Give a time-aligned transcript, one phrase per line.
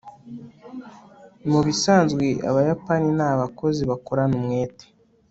[1.49, 4.85] mubisanzwe, abayapani ni abakozi bakorana umwete